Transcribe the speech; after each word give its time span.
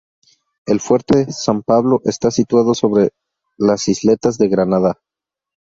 El 0.65 0.79
Fuerte 0.79 1.31
San 1.31 1.61
Pablo 1.61 2.01
está 2.05 2.31
situado 2.31 2.73
sobre 2.73 3.11
las 3.59 3.87
isletas 3.87 4.39
de 4.39 4.47
Granada. 4.49 4.99